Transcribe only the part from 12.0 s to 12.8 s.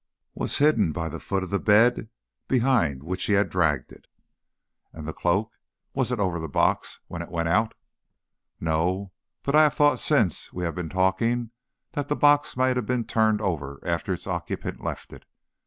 the box might